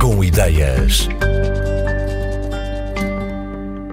Com 0.00 0.24
ideias. 0.24 1.08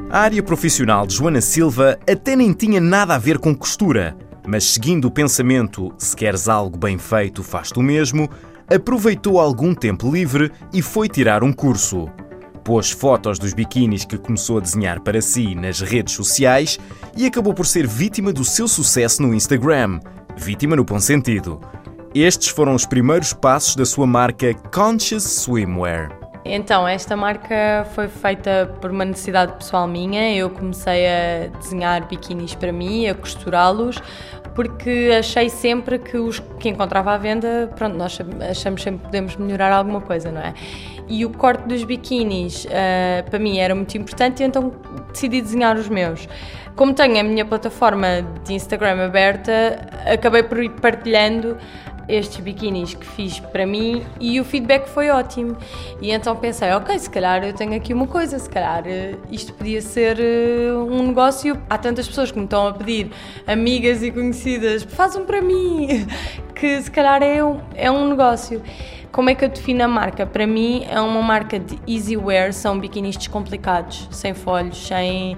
A 0.10 0.22
área 0.22 0.42
profissional 0.42 1.06
de 1.06 1.14
Joana 1.14 1.40
Silva 1.40 2.00
até 2.10 2.36
nem 2.36 2.52
tinha 2.52 2.82
nada 2.82 3.14
a 3.14 3.20
ver 3.20 3.38
com 3.38 3.56
costura, 3.56 4.18
mas 4.48 4.64
seguindo 4.64 5.06
o 5.06 5.12
pensamento 5.12 5.94
se 5.96 6.16
queres 6.16 6.50
algo 6.50 6.80
bem 6.80 6.98
feito, 6.98 7.44
faz-te 7.44 7.78
o 7.78 7.84
mesmo, 7.84 8.28
aproveitou 8.68 9.40
algum 9.40 9.76
tempo 9.76 10.12
livre 10.12 10.52
e 10.74 10.82
foi 10.82 11.08
tirar 11.08 11.44
um 11.44 11.54
curso. 11.54 12.10
Pôs 12.64 12.90
fotos 12.90 13.38
dos 13.38 13.54
biquínis 13.54 14.04
que 14.04 14.18
começou 14.18 14.58
a 14.58 14.62
desenhar 14.62 15.00
para 15.02 15.22
si 15.22 15.54
nas 15.54 15.80
redes 15.80 16.16
sociais 16.16 16.80
e 17.16 17.28
acabou 17.28 17.54
por 17.54 17.68
ser 17.68 17.86
vítima 17.86 18.34
do 18.34 18.44
seu 18.44 18.68
sucesso 18.68 19.22
no 19.22 19.32
Instagram. 19.32 20.00
Vítima 20.36 20.76
no 20.76 20.84
bom 20.84 21.00
sentido. 21.00 21.62
Estes 22.24 22.48
foram 22.48 22.74
os 22.74 22.84
primeiros 22.84 23.32
passos 23.32 23.76
da 23.76 23.86
sua 23.86 24.08
marca 24.08 24.52
Conscious 24.74 25.24
Swimwear. 25.24 26.10
Então, 26.44 26.88
esta 26.88 27.16
marca 27.16 27.86
foi 27.94 28.08
feita 28.08 28.74
por 28.82 28.90
uma 28.90 29.06
necessidade 29.06 29.54
pessoal 29.54 29.88
minha. 29.88 30.36
Eu 30.36 30.50
comecei 30.50 31.06
a 31.06 31.48
desenhar 31.60 32.08
biquinis 32.08 32.56
para 32.56 32.72
mim, 32.72 33.08
a 33.08 33.14
costurá-los, 33.14 34.02
porque 34.56 35.12
achei 35.20 35.48
sempre 35.48 36.00
que 36.00 36.18
os 36.18 36.40
que 36.60 36.70
encontrava 36.70 37.12
à 37.12 37.18
venda, 37.20 37.72
pronto, 37.76 37.96
nós 37.96 38.18
achamos 38.50 38.82
sempre 38.82 39.02
que 39.02 39.06
podemos 39.06 39.36
melhorar 39.36 39.72
alguma 39.72 40.02
coisa, 40.02 40.32
não 40.32 40.42
é? 40.42 40.56
E 41.08 41.24
o 41.24 41.30
corte 41.30 41.68
dos 41.68 41.84
biquinis 41.84 42.66
uh, 42.66 43.30
para 43.30 43.38
mim 43.38 43.60
era 43.60 43.76
muito 43.76 43.96
importante, 43.96 44.42
então 44.42 44.74
decidi 45.14 45.40
desenhar 45.40 45.78
os 45.78 45.88
meus. 45.88 46.28
Como 46.76 46.94
tenho 46.94 47.20
a 47.20 47.24
minha 47.24 47.46
plataforma 47.46 48.08
de 48.44 48.54
Instagram 48.54 49.06
aberta, 49.06 49.88
acabei 50.12 50.42
por 50.42 50.64
ir 50.64 50.72
partilhando 50.72 51.58
estes 52.08 52.38
biquinis 52.40 52.94
que 52.94 53.06
fiz 53.06 53.40
para 53.40 53.66
mim 53.66 54.04
e 54.20 54.40
o 54.40 54.46
feedback 54.46 54.88
foi 54.88 55.10
ótimo. 55.10 55.58
E 56.02 56.12
então 56.12 56.36
pensei, 56.36 56.72
ok, 56.72 56.98
se 56.98 57.10
calhar 57.10 57.44
eu 57.44 57.54
tenho 57.54 57.76
aqui 57.76 57.94
uma 57.94 58.08
coisa, 58.08 58.40
se 58.40 58.50
calhar 58.50 58.84
eh, 58.86 59.16
isto 59.32 59.54
podia 59.54 59.82
ser 59.82 60.20
eh, 60.20 60.74
um 60.74 61.08
negócio. 61.08 61.60
Há 61.70 61.78
tantas 61.78 62.08
pessoas 62.08 62.32
que 62.32 62.38
me 62.38 62.46
estão 62.46 62.68
a 62.68 62.74
pedir, 62.74 63.12
amigas 63.46 64.02
e 64.04 64.12
conhecidas, 64.12 64.84
faz 64.84 65.16
um 65.16 65.26
para 65.26 65.42
mim, 65.42 66.08
que 66.56 66.82
se 66.82 66.90
calhar 66.90 67.22
é 67.22 67.44
um, 67.44 67.60
é 67.76 67.92
um 67.92 68.10
negócio. 68.10 68.62
Como 69.12 69.30
é 69.30 69.36
que 69.36 69.44
eu 69.44 69.50
defino 69.50 69.84
a 69.84 69.88
marca? 69.88 70.26
Para 70.26 70.46
mim 70.46 70.86
é 70.88 71.00
uma 71.02 71.22
marca 71.22 71.58
de 71.58 71.80
easy 71.88 72.16
wear, 72.16 72.54
são 72.54 72.80
biquinis 72.80 73.18
descomplicados, 73.18 74.08
sem 74.12 74.34
folhos, 74.34 74.86
sem 74.86 75.36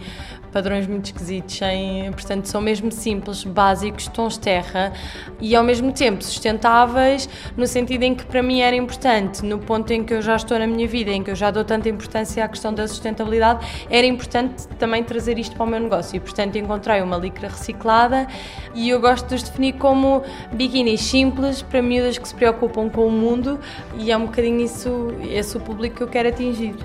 padrões 0.49 0.87
muito 0.87 1.05
esquisitos, 1.05 1.57
sem, 1.57 2.11
portanto, 2.11 2.45
são 2.45 2.61
mesmo 2.61 2.91
simples, 2.91 3.43
básicos, 3.43 4.07
tons 4.07 4.37
terra 4.37 4.91
e 5.39 5.55
ao 5.55 5.63
mesmo 5.63 5.91
tempo 5.91 6.23
sustentáveis, 6.23 7.29
no 7.55 7.67
sentido 7.67 8.03
em 8.03 8.15
que 8.15 8.25
para 8.25 8.41
mim 8.41 8.61
era 8.61 8.75
importante, 8.75 9.43
no 9.45 9.59
ponto 9.59 9.91
em 9.91 10.03
que 10.03 10.13
eu 10.13 10.21
já 10.21 10.35
estou 10.35 10.57
na 10.57 10.67
minha 10.67 10.87
vida, 10.87 11.11
em 11.11 11.23
que 11.23 11.31
eu 11.31 11.35
já 11.35 11.51
dou 11.51 11.63
tanta 11.63 11.89
importância 11.89 12.43
à 12.43 12.47
questão 12.47 12.73
da 12.73 12.87
sustentabilidade, 12.87 13.65
era 13.89 14.05
importante 14.05 14.67
também 14.79 15.03
trazer 15.03 15.37
isto 15.37 15.55
para 15.55 15.65
o 15.65 15.67
meu 15.67 15.79
negócio 15.79 16.17
e, 16.17 16.19
portanto, 16.19 16.57
encontrei 16.57 17.01
uma 17.01 17.17
licra 17.17 17.47
reciclada 17.47 18.27
e 18.73 18.89
eu 18.89 18.99
gosto 18.99 19.27
de 19.27 19.35
os 19.35 19.43
definir 19.43 19.73
como 19.73 20.23
biquinis 20.51 21.01
simples 21.01 21.61
para 21.61 21.81
miúdas 21.81 22.17
que 22.17 22.27
se 22.27 22.35
preocupam 22.35 22.89
com 22.89 23.05
o 23.07 23.11
mundo 23.11 23.59
e 23.97 24.11
é 24.11 24.17
um 24.17 24.25
bocadinho 24.25 24.61
isso, 24.61 25.13
esse 25.29 25.57
o 25.57 25.59
público 25.59 25.97
que 25.97 26.03
eu 26.03 26.07
quero 26.07 26.29
atingir. 26.29 26.75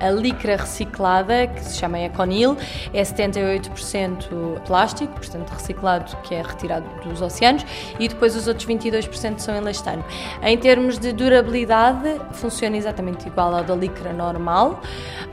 A 0.00 0.10
licra 0.10 0.56
reciclada, 0.56 0.83
que 1.54 1.64
se 1.64 1.78
chama 1.78 1.98
Econil, 1.98 2.56
é 2.92 3.02
78% 3.02 4.60
plástico, 4.66 5.12
portanto 5.14 5.50
reciclado, 5.50 6.16
que 6.22 6.34
é 6.34 6.42
retirado 6.42 6.86
dos 7.04 7.20
oceanos, 7.20 7.66
e 7.98 8.08
depois 8.08 8.36
os 8.36 8.46
outros 8.46 8.66
22% 8.66 9.38
são 9.38 9.54
elastano. 9.54 10.04
Em 10.42 10.56
termos 10.56 10.98
de 10.98 11.12
durabilidade, 11.12 12.20
funciona 12.32 12.76
exatamente 12.76 13.26
igual 13.26 13.54
ao 13.54 13.64
da 13.64 13.74
licra 13.74 14.12
normal, 14.12 14.80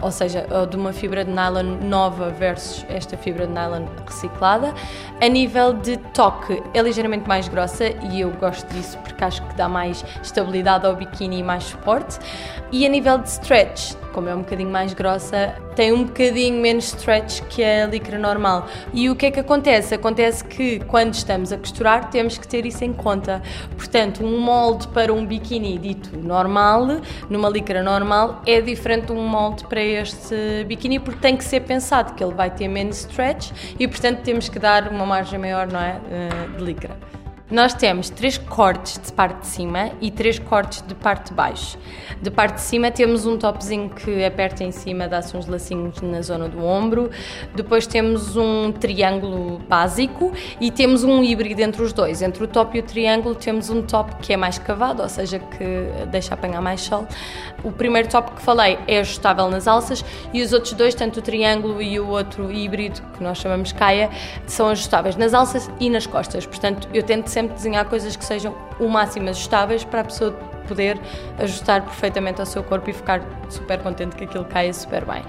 ou 0.02 0.12
seja, 0.12 0.48
de 0.70 0.76
uma 0.76 0.92
fibra 0.92 1.24
de 1.24 1.32
nylon 1.32 1.78
nova 1.84 2.30
versus 2.30 2.86
esta 2.90 3.16
fibra 3.16 3.46
de 3.46 3.54
nylon 3.54 3.86
reciclada. 4.06 4.74
A 5.22 5.28
nível 5.28 5.74
de 5.74 5.98
toque, 5.98 6.62
é 6.74 6.82
ligeiramente 6.82 7.28
mais 7.28 7.48
grossa 7.48 7.86
e 8.12 8.22
eu 8.22 8.32
gosto 8.32 8.68
disso 8.74 8.98
porque 9.00 9.24
acho 9.24 9.42
que 9.44 9.56
dá 9.56 9.70
mais 9.70 10.04
estabilidade 10.24 10.86
ao 10.86 10.96
biquíni 10.96 11.40
e 11.40 11.44
mais 11.44 11.66
suporte. 11.66 12.20
E 12.72 12.86
a 12.86 12.90
nível 12.90 13.20
de 13.20 13.30
stretch, 13.30 13.94
como 14.14 14.30
é 14.30 14.36
um 14.36 14.40
bocadinho 14.40 14.70
mais 14.70 14.94
grossa, 14.94 15.51
tem 15.76 15.92
um 15.92 16.04
bocadinho 16.04 16.62
menos 16.62 16.86
stretch 16.86 17.42
que 17.50 17.64
a 17.64 17.88
licra 17.88 18.18
normal. 18.18 18.68
E 18.94 19.10
o 19.10 19.16
que 19.16 19.28
é 19.28 19.32
que 19.32 19.40
acontece? 19.40 19.96
Acontece 19.96 20.44
que 20.44 20.80
quando 20.82 21.14
estamos 21.14 21.52
a 21.52 21.58
costurar 21.58 22.10
temos 22.10 22.38
que 22.38 22.48
ter 22.48 22.66
isso 22.66 22.84
em 22.84 22.94
conta. 22.94 23.42
Portanto, 23.76 24.24
um 24.24 24.40
molde 24.40 24.88
para 24.90 25.14
um 25.14 25.26
biquíni 25.26 25.78
dito 25.78 26.18
normal, 26.18 26.88
numa 27.30 27.50
licra 27.50 27.82
normal, 27.82 28.42
é 28.46 28.62
diferente 28.62 29.08
de 29.08 29.14
um 29.14 29.28
molde 29.28 29.64
para 29.66 29.82
este 29.82 30.66
biquíni 30.68 31.00
porque 31.00 31.20
tem 31.20 31.38
que 31.38 31.44
ser 31.44 31.62
pensado 31.62 32.14
que 32.14 32.24
ele 32.24 32.34
vai 32.34 32.50
ter 32.50 32.68
menos 32.68 33.00
stretch 33.02 33.52
e, 33.80 33.88
portanto, 33.88 34.22
temos 34.22 34.50
que 34.50 34.60
dar 34.60 34.88
uma 34.90 35.06
margem 35.06 35.40
maior, 35.40 35.68
não 35.68 35.80
é, 35.80 36.00
eh, 36.10 36.58
de 36.58 36.64
licra. 36.64 37.21
Nós 37.52 37.74
temos 37.74 38.10
três 38.10 38.38
cortes 38.38 38.98
de 38.98 39.12
parte 39.12 39.42
de 39.42 39.48
cima 39.48 39.92
e 40.00 40.10
três 40.10 40.40
cortes 40.40 40.82
de 40.88 40.96
parte 40.96 41.32
de 41.32 41.34
baixo. 41.34 41.78
De 42.22 42.32
parte 42.32 42.56
de 42.56 42.62
cima 42.62 42.90
temos 42.90 43.26
um 43.26 43.38
topzinho 43.38 43.90
que 43.90 44.24
aperta 44.24 44.64
em 44.64 44.72
cima, 44.72 45.06
dá-se 45.06 45.36
uns 45.36 45.48
lacinhos 45.48 46.00
na 46.00 46.22
zona 46.22 46.48
do 46.48 46.64
ombro. 46.64 47.12
Depois 47.54 47.86
temos 47.86 48.38
um 48.38 48.72
triângulo 48.72 49.60
básico 49.68 50.32
e 50.62 50.72
temos 50.72 51.04
um 51.04 51.22
híbrido 51.22 51.62
entre 51.62 51.82
os 51.82 51.92
dois. 51.92 52.22
Entre 52.22 52.42
o 52.42 52.48
top 52.48 52.78
e 52.78 52.80
o 52.80 52.84
triângulo 52.84 53.36
temos 53.36 53.70
um 53.70 53.82
top 53.82 54.16
que 54.22 54.32
é 54.32 54.38
mais 54.38 54.58
cavado, 54.58 55.04
ou 55.04 55.10
seja, 55.10 55.38
que 55.38 56.08
deixa 56.10 56.34
apanhar 56.34 56.62
mais 56.62 56.80
sol. 56.80 57.06
O 57.66 57.72
primeiro 57.74 58.08
top 58.08 58.32
que 58.32 58.42
falei 58.42 58.80
é 58.88 59.00
ajustável 59.00 59.50
nas 59.50 59.68
alças 59.68 60.06
e 60.32 60.42
os 60.42 60.54
outros 60.54 60.72
dois, 60.72 60.96
tanto 60.96 61.20
o 61.20 61.22
triângulo 61.22 61.82
e 61.82 62.00
o 62.00 62.08
outro 62.08 62.50
híbrido, 62.50 63.02
que 63.18 63.22
nós 63.22 63.40
chamamos 63.40 63.74
caia, 63.74 64.10
são 64.48 64.70
ajustáveis 64.70 65.18
nas 65.18 65.34
alças 65.34 65.70
e 65.82 65.90
nas 65.90 66.08
costas. 66.08 66.46
Portanto, 66.46 66.88
eu 66.94 67.04
tento 67.04 67.28
sempre 67.28 67.41
sempre 67.42 67.56
desenhar 67.56 67.86
coisas 67.86 68.16
que 68.16 68.24
sejam 68.24 68.56
o 68.80 68.88
máximo 68.88 69.30
ajustáveis 69.30 69.84
para 69.84 70.02
a 70.02 70.04
pessoa 70.04 70.32
poder 70.68 71.00
ajustar 71.40 71.82
perfeitamente 71.82 72.40
ao 72.40 72.46
seu 72.46 72.64
corpo 72.64 72.90
e 72.90 72.94
ficar 72.94 73.22
super 73.50 73.80
contente 73.80 74.16
que 74.16 74.24
aquilo 74.26 74.46
caia 74.46 74.74
super 74.74 75.04
bem. 75.06 75.24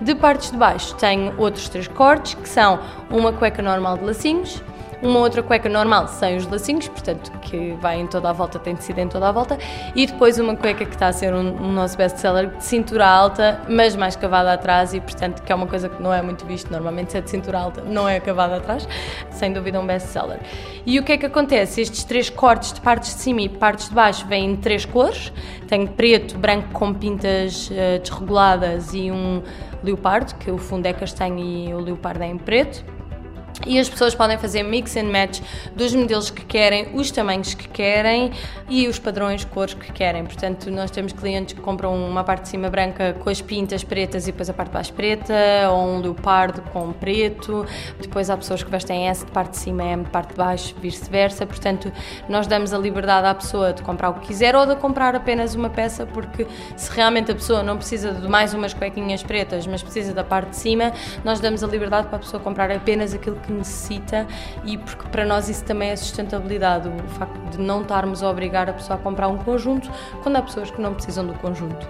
De 0.00 0.14
partes 0.14 0.50
de 0.50 0.56
baixo 0.58 0.94
tenho 0.96 1.34
outros 1.38 1.68
três 1.68 1.88
cortes, 1.88 2.34
que 2.34 2.48
são 2.48 2.78
uma 3.10 3.32
cueca 3.32 3.62
normal 3.62 3.96
de 3.96 4.04
lacinhos, 4.04 4.62
uma 5.06 5.20
outra 5.20 5.42
cueca 5.42 5.68
normal 5.68 6.08
sem 6.08 6.36
os 6.36 6.46
lacinhos, 6.46 6.88
portanto, 6.88 7.30
que 7.40 7.72
vai 7.80 8.00
em 8.00 8.06
toda 8.06 8.30
a 8.30 8.32
volta, 8.32 8.58
tem 8.58 8.74
tecido 8.74 9.00
em 9.00 9.08
toda 9.08 9.28
a 9.28 9.32
volta, 9.32 9.58
e 9.94 10.06
depois 10.06 10.38
uma 10.38 10.56
cueca 10.56 10.84
que 10.84 10.94
está 10.94 11.08
a 11.08 11.12
ser 11.12 11.34
um, 11.34 11.62
um 11.62 11.72
nosso 11.72 11.96
best-seller 11.96 12.48
de 12.56 12.64
cintura 12.64 13.06
alta, 13.06 13.60
mas 13.68 13.94
mais 13.94 14.16
cavada 14.16 14.52
atrás, 14.52 14.94
e 14.94 15.00
portanto, 15.00 15.42
que 15.42 15.52
é 15.52 15.54
uma 15.54 15.66
coisa 15.66 15.88
que 15.88 16.02
não 16.02 16.12
é 16.12 16.22
muito 16.22 16.46
visto, 16.46 16.70
normalmente 16.70 17.12
se 17.12 17.18
é 17.18 17.20
de 17.20 17.30
cintura 17.30 17.58
alta, 17.58 17.82
não 17.82 18.08
é 18.08 18.18
cavada 18.20 18.56
atrás, 18.56 18.88
sem 19.30 19.52
dúvida 19.52 19.78
um 19.80 19.86
best-seller. 19.86 20.40
E 20.86 20.98
o 20.98 21.02
que 21.02 21.12
é 21.12 21.16
que 21.16 21.26
acontece? 21.26 21.80
Estes 21.80 22.04
três 22.04 22.30
cortes 22.30 22.72
de 22.72 22.80
partes 22.80 23.14
de 23.14 23.20
cima 23.20 23.42
e 23.42 23.48
partes 23.48 23.88
de 23.88 23.94
baixo 23.94 24.26
vêm 24.26 24.52
em 24.52 24.56
três 24.56 24.84
cores, 24.84 25.32
tenho 25.68 25.88
preto, 25.88 26.38
branco 26.38 26.68
com 26.72 26.92
pintas 26.92 27.70
uh, 27.70 27.98
desreguladas 28.00 28.94
e 28.94 29.10
um 29.10 29.42
leopardo, 29.82 30.34
que 30.36 30.50
o 30.50 30.58
fundo 30.58 30.86
é 30.86 30.92
castanho 30.92 31.38
e 31.38 31.74
o 31.74 31.80
leopardo 31.80 32.22
é 32.22 32.26
em 32.26 32.38
preto. 32.38 32.93
E 33.66 33.78
as 33.78 33.88
pessoas 33.88 34.14
podem 34.14 34.36
fazer 34.36 34.62
mix 34.62 34.96
and 34.96 35.04
match 35.04 35.40
dos 35.74 35.94
modelos 35.94 36.28
que 36.28 36.44
querem, 36.44 36.88
os 36.94 37.10
tamanhos 37.10 37.54
que 37.54 37.68
querem 37.68 38.32
e 38.68 38.86
os 38.88 38.98
padrões, 38.98 39.44
cores 39.44 39.74
que 39.74 39.90
querem. 39.92 40.24
Portanto, 40.24 40.70
nós 40.70 40.90
temos 40.90 41.12
clientes 41.12 41.54
que 41.54 41.60
compram 41.60 41.94
uma 41.94 42.22
parte 42.24 42.42
de 42.42 42.48
cima 42.48 42.68
branca 42.68 43.14
com 43.20 43.30
as 43.30 43.40
pintas 43.40 43.82
pretas 43.82 44.24
e 44.24 44.32
depois 44.32 44.50
a 44.50 44.52
parte 44.52 44.68
de 44.68 44.74
baixo 44.74 44.92
preta, 44.92 45.34
ou 45.70 45.86
um 45.86 46.00
leopardo 46.00 46.60
com 46.72 46.92
preto. 46.92 47.64
Depois 47.98 48.28
há 48.28 48.36
pessoas 48.36 48.62
que 48.62 48.70
vestem 48.70 49.08
S 49.08 49.24
de 49.24 49.30
parte 49.30 49.52
de 49.52 49.58
cima, 49.58 49.84
M 49.84 50.04
de 50.04 50.10
parte 50.10 50.30
de 50.30 50.36
baixo, 50.36 50.74
vice-versa. 50.80 51.46
Portanto, 51.46 51.90
nós 52.28 52.46
damos 52.46 52.74
a 52.74 52.78
liberdade 52.78 53.26
à 53.26 53.34
pessoa 53.34 53.72
de 53.72 53.82
comprar 53.82 54.10
o 54.10 54.14
que 54.14 54.26
quiser 54.26 54.54
ou 54.56 54.66
de 54.66 54.76
comprar 54.76 55.14
apenas 55.14 55.54
uma 55.54 55.70
peça, 55.70 56.04
porque 56.04 56.46
se 56.76 56.90
realmente 56.90 57.30
a 57.30 57.34
pessoa 57.34 57.62
não 57.62 57.76
precisa 57.76 58.12
de 58.12 58.28
mais 58.28 58.52
umas 58.52 58.74
cuequinhas 58.74 59.22
pretas, 59.22 59.66
mas 59.66 59.82
precisa 59.82 60.12
da 60.12 60.24
parte 60.24 60.50
de 60.50 60.56
cima, 60.56 60.92
nós 61.24 61.40
damos 61.40 61.64
a 61.64 61.66
liberdade 61.66 62.08
para 62.08 62.16
a 62.16 62.20
pessoa 62.20 62.42
comprar 62.42 62.70
apenas 62.70 63.14
aquilo 63.14 63.36
que 63.36 63.43
necessita 63.52 64.26
e 64.64 64.78
porque 64.78 65.08
para 65.08 65.24
nós 65.24 65.48
isso 65.48 65.64
também 65.64 65.90
é 65.90 65.96
sustentabilidade, 65.96 66.88
o 66.88 67.08
facto 67.10 67.38
de 67.50 67.58
não 67.58 67.82
estarmos 67.82 68.22
a 68.22 68.30
obrigar 68.30 68.68
a 68.68 68.72
pessoa 68.72 68.98
a 68.98 69.02
comprar 69.02 69.28
um 69.28 69.38
conjunto 69.38 69.90
quando 70.22 70.36
há 70.36 70.42
pessoas 70.42 70.70
que 70.70 70.80
não 70.80 70.94
precisam 70.94 71.26
do 71.26 71.34
conjunto. 71.34 71.86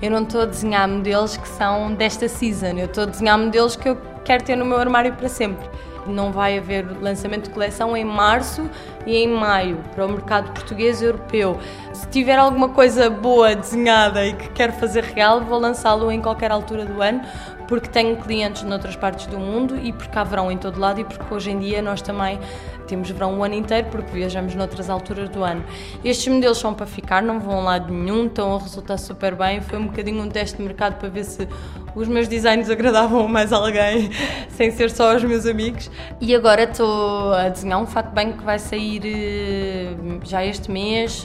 Eu 0.00 0.10
não 0.10 0.22
estou 0.22 0.42
a 0.42 0.46
desenhar 0.46 0.88
modelos 0.88 1.36
que 1.36 1.48
são 1.48 1.94
desta 1.94 2.28
season, 2.28 2.78
eu 2.78 2.86
estou 2.86 3.04
a 3.04 3.06
desenhar 3.06 3.38
modelos 3.38 3.76
que 3.76 3.88
eu 3.88 3.96
quero 4.24 4.44
ter 4.44 4.56
no 4.56 4.64
meu 4.64 4.78
armário 4.78 5.12
para 5.14 5.28
sempre. 5.28 5.68
Não 6.08 6.32
vai 6.32 6.58
haver 6.58 6.86
lançamento 7.00 7.44
de 7.44 7.50
coleção 7.50 7.96
em 7.96 8.04
março 8.04 8.68
e 9.06 9.16
em 9.16 9.28
maio 9.28 9.78
para 9.94 10.06
o 10.06 10.08
mercado 10.08 10.52
português 10.52 11.00
e 11.00 11.04
europeu. 11.04 11.58
Se 11.92 12.08
tiver 12.08 12.38
alguma 12.38 12.68
coisa 12.68 13.08
boa 13.08 13.54
desenhada 13.54 14.24
e 14.26 14.32
que 14.32 14.48
quero 14.50 14.72
fazer 14.72 15.04
real, 15.04 15.40
vou 15.40 15.58
lançá-lo 15.58 16.10
em 16.10 16.20
qualquer 16.20 16.50
altura 16.50 16.84
do 16.84 17.00
ano, 17.00 17.22
porque 17.68 17.88
tenho 17.88 18.16
clientes 18.16 18.62
noutras 18.62 18.96
partes 18.96 19.26
do 19.26 19.38
mundo 19.38 19.76
e 19.76 19.92
porque 19.92 20.18
há 20.18 20.24
verão 20.24 20.50
em 20.50 20.58
todo 20.58 20.78
lado 20.78 21.00
e 21.00 21.04
porque 21.04 21.32
hoje 21.32 21.50
em 21.50 21.58
dia 21.58 21.82
nós 21.82 22.00
também 22.00 22.38
temos 22.86 23.10
verão 23.10 23.38
o 23.38 23.44
ano 23.44 23.54
inteiro 23.54 23.88
porque 23.90 24.10
viajamos 24.12 24.54
noutras 24.54 24.88
alturas 24.88 25.28
do 25.28 25.42
ano. 25.42 25.64
Estes 26.04 26.32
modelos 26.32 26.58
são 26.58 26.72
para 26.72 26.86
ficar, 26.86 27.22
não 27.22 27.40
vão 27.40 27.60
a 27.60 27.62
lado 27.62 27.92
nenhum, 27.92 28.26
estão 28.26 28.54
a 28.54 28.58
resultar 28.58 28.96
super 28.98 29.34
bem. 29.34 29.60
Foi 29.60 29.78
um 29.78 29.86
bocadinho 29.86 30.22
um 30.22 30.28
teste 30.28 30.56
de 30.56 30.62
mercado 30.62 30.96
para 30.98 31.08
ver 31.08 31.24
se 31.24 31.48
os 31.94 32.08
meus 32.08 32.28
designs 32.28 32.70
agradavam 32.70 33.26
mais 33.26 33.52
alguém, 33.52 34.10
sem 34.50 34.70
ser 34.70 34.90
só 34.90 35.16
os 35.16 35.24
meus 35.24 35.46
amigos. 35.46 35.90
E 36.20 36.34
agora 36.34 36.64
estou 36.64 37.32
a 37.32 37.48
desenhar 37.48 37.80
um 37.80 37.86
fato 37.86 38.12
bem 38.14 38.32
que 38.32 38.42
vai 38.42 38.58
sair 38.58 39.02
eh, 39.04 39.94
já 40.24 40.44
este 40.44 40.70
mês. 40.70 41.24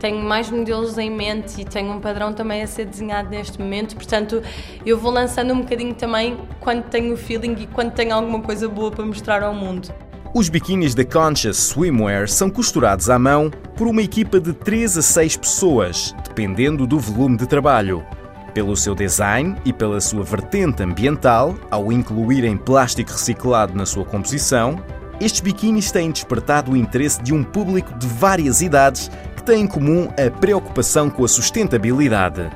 Tenho 0.00 0.22
mais 0.22 0.50
modelos 0.50 0.98
em 0.98 1.10
mente 1.10 1.60
e 1.60 1.64
tenho 1.64 1.92
um 1.92 2.00
padrão 2.00 2.32
também 2.32 2.62
a 2.62 2.66
ser 2.66 2.86
desenhado 2.86 3.30
neste 3.30 3.60
momento. 3.60 3.94
Portanto, 3.94 4.42
eu 4.84 4.98
vou 4.98 5.12
lançando 5.12 5.52
um 5.52 5.60
bocadinho 5.60 5.94
também 5.94 6.38
quando 6.60 6.84
tenho 6.84 7.14
o 7.14 7.16
feeling 7.16 7.56
e 7.60 7.66
quando 7.66 7.92
tenho 7.92 8.14
alguma 8.14 8.40
coisa 8.40 8.68
boa 8.68 8.90
para 8.90 9.04
mostrar 9.04 9.42
ao 9.42 9.54
mundo. 9.54 9.92
Os 10.34 10.48
biquínis 10.48 10.96
da 10.96 11.04
Conscious 11.04 11.56
Swimwear 11.58 12.28
são 12.28 12.50
costurados 12.50 13.08
à 13.08 13.16
mão 13.20 13.50
por 13.76 13.86
uma 13.86 14.02
equipa 14.02 14.40
de 14.40 14.52
3 14.52 14.98
a 14.98 15.02
6 15.02 15.36
pessoas, 15.36 16.12
dependendo 16.24 16.88
do 16.88 16.98
volume 16.98 17.36
de 17.36 17.46
trabalho. 17.46 18.04
Pelo 18.54 18.76
seu 18.76 18.94
design 18.94 19.56
e 19.64 19.72
pela 19.72 20.00
sua 20.00 20.22
vertente 20.22 20.80
ambiental, 20.80 21.56
ao 21.72 21.90
incluírem 21.90 22.56
plástico 22.56 23.10
reciclado 23.10 23.74
na 23.74 23.84
sua 23.84 24.04
composição, 24.04 24.80
estes 25.20 25.40
biquínis 25.40 25.90
têm 25.90 26.12
despertado 26.12 26.70
o 26.70 26.76
interesse 26.76 27.20
de 27.20 27.34
um 27.34 27.42
público 27.42 27.92
de 27.98 28.06
várias 28.06 28.62
idades 28.62 29.10
que 29.34 29.42
tem 29.42 29.62
em 29.62 29.66
comum 29.66 30.08
a 30.16 30.30
preocupação 30.30 31.10
com 31.10 31.24
a 31.24 31.28
sustentabilidade. 31.28 32.48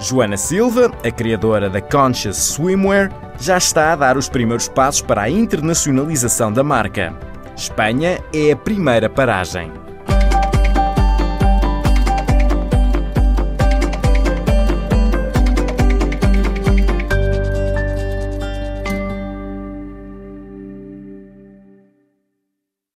Joana 0.00 0.36
Silva, 0.36 0.90
a 1.04 1.10
criadora 1.10 1.70
da 1.70 1.80
Conscious 1.80 2.36
Swimwear, 2.36 3.10
já 3.40 3.58
está 3.58 3.92
a 3.92 3.96
dar 3.96 4.16
os 4.16 4.28
primeiros 4.28 4.68
passos 4.68 5.02
para 5.02 5.22
a 5.22 5.30
internacionalização 5.30 6.52
da 6.52 6.64
marca. 6.64 7.16
Espanha 7.56 8.18
é 8.32 8.52
a 8.52 8.56
primeira 8.56 9.08
paragem. 9.08 9.72